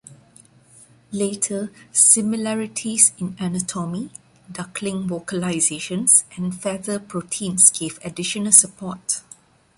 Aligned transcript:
Later, 1.11 1.71
similarities 1.91 3.13
in 3.19 3.35
anatomy, 3.39 4.09
duckling 4.51 5.07
vocalizations, 5.07 6.23
and 6.35 6.59
feather 6.59 6.97
proteins 6.97 7.69
gave 7.69 8.03
additional 8.03 8.51
support. 8.51 9.21